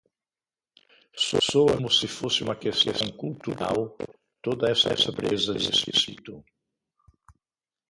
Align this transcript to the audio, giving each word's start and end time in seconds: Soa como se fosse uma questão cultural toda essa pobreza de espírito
Soa 1.49 1.73
como 1.75 1.89
se 1.97 2.07
fosse 2.17 2.39
uma 2.43 2.55
questão 2.63 3.07
cultural 3.21 3.79
toda 4.45 4.71
essa 4.73 4.95
pobreza 4.97 5.53
de 5.53 5.69
espírito 5.75 6.33